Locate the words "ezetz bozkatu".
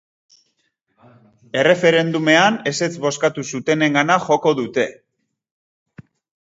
2.73-3.47